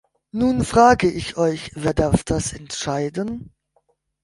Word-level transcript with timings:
Nur 0.31 0.63
frage 0.65 1.07
ich 1.11 1.37
euch, 1.37 1.69
wer 1.75 1.93
darf 1.93 2.23
das 2.23 2.53
entscheiden? 2.53 3.51